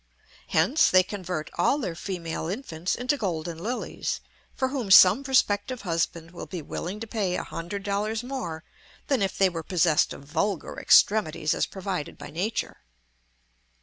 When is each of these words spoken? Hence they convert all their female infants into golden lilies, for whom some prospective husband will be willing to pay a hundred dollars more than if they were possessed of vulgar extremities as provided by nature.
Hence 0.47 0.89
they 0.89 1.03
convert 1.03 1.51
all 1.59 1.77
their 1.77 1.93
female 1.93 2.47
infants 2.47 2.95
into 2.95 3.17
golden 3.17 3.59
lilies, 3.59 4.19
for 4.55 4.69
whom 4.69 4.89
some 4.89 5.23
prospective 5.23 5.83
husband 5.83 6.31
will 6.31 6.47
be 6.47 6.59
willing 6.63 6.99
to 7.01 7.05
pay 7.05 7.35
a 7.35 7.43
hundred 7.43 7.83
dollars 7.83 8.23
more 8.23 8.63
than 9.09 9.21
if 9.21 9.37
they 9.37 9.47
were 9.47 9.61
possessed 9.61 10.11
of 10.11 10.23
vulgar 10.25 10.79
extremities 10.79 11.53
as 11.53 11.67
provided 11.67 12.17
by 12.17 12.31
nature. 12.31 12.77